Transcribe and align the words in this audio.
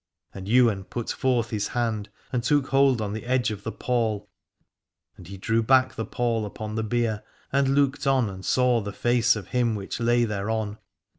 And 0.33 0.49
Ywain 0.49 0.85
put 0.85 1.11
forth 1.11 1.51
his 1.51 1.67
hand 1.67 2.09
and 2.33 2.43
took 2.43 2.69
hold 2.69 3.01
on 3.03 3.13
the 3.13 3.23
edge 3.23 3.51
of 3.51 3.61
the 3.61 3.71
pall, 3.71 4.31
and 5.15 5.27
he 5.27 5.37
drew 5.37 5.61
back 5.61 5.93
the 5.93 6.07
pall 6.07 6.43
upon 6.43 6.73
the 6.73 6.81
bier 6.81 7.21
and 7.51 7.75
looked 7.75 8.07
and 8.07 8.43
saw 8.43 8.81
the 8.81 8.93
face 8.93 9.35
of 9.35 9.49
him 9.49 9.75
which 9.75 9.99
lay 9.99 10.25
thereon. 10.25 10.79